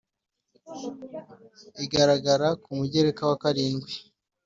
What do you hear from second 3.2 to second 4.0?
wa karindwi